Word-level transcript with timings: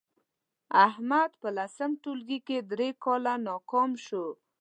احمد 0.87 1.31
په 1.41 1.47
لسم 1.57 1.91
ټولگي 2.03 2.39
کې 2.47 2.57
درې 2.71 2.89
کاله 3.03 3.33
ناکام 3.47 3.91
شو 4.05 4.25